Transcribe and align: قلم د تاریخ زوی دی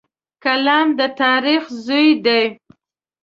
قلم 0.43 0.87
د 0.99 1.01
تاریخ 1.21 1.63
زوی 1.85 2.07
دی 2.25 2.43